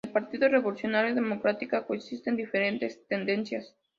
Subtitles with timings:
[0.03, 3.75] En el partido Revolución Democrática coexisten diferentes tendencias.